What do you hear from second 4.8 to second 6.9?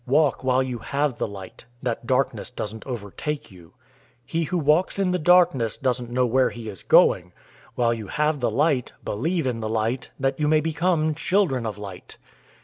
in the darkness doesn't know where he is